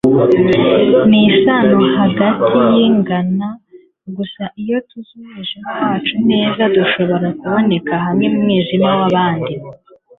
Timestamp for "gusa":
4.15-4.43